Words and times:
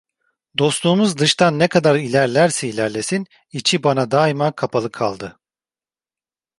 Dostluğumuz 0.57 1.17
dıştan 1.17 1.59
ne 1.59 1.67
kadar 1.67 1.95
ilerlerse 1.95 2.69
ilerlesin, 2.69 3.27
içi 3.51 3.83
bana 3.83 4.11
daima 4.11 4.51
kapalı 4.51 4.91
kaldı. 4.91 5.39